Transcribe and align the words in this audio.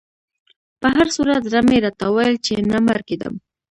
په 0.81 0.87
هر 0.95 1.07
صورت 1.15 1.41
زړه 1.49 1.61
مې 1.67 1.77
راته 1.85 2.05
ویل 2.15 2.35
چې 2.45 2.53
نه 2.71 2.79
مړ 2.85 2.99
کېدم. 3.09 3.33